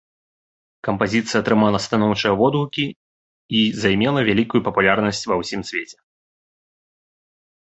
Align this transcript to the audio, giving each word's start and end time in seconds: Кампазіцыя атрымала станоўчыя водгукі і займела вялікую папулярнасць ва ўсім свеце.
Кампазіцыя 0.85 1.37
атрымала 1.43 1.81
станоўчыя 1.87 2.31
водгукі 2.39 2.85
і 3.59 3.61
займела 3.83 4.19
вялікую 4.31 4.61
папулярнасць 4.69 5.23
ва 5.33 5.39
ўсім 5.43 5.61
свеце. 5.69 5.97